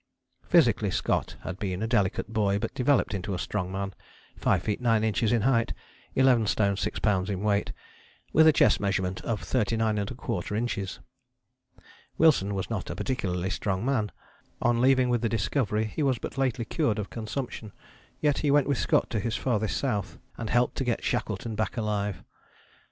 [0.41, 3.93] "Physically Scott had been a delicate boy but developed into a strong man,
[4.35, 5.73] 5 feet 9 inches in height,
[6.15, 7.29] 11 stone 6 lbs.
[7.29, 7.71] in weight,
[8.33, 10.99] with a chest measurement of 39¼ inches.
[12.17, 14.11] Wilson was not a particularly strong man.
[14.59, 17.71] On leaving with the Discovery he was but lately cured of consumption,
[18.21, 21.77] yet he went with Scott to his farthest South, and helped to get Shackleton back
[21.77, 22.23] alive.